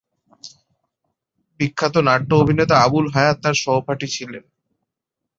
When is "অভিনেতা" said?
2.35-2.75